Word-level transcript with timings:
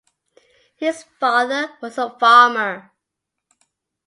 His 0.77 1.03
father 1.19 1.77
was 1.79 1.99
a 1.99 2.09
farmer. 2.17 2.91